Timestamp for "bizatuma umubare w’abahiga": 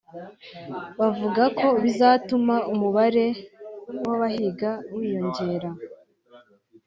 1.83-4.71